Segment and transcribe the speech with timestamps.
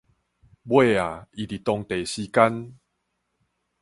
[0.03, 0.07] 尾仔伊
[1.45, 2.73] 佇當地時間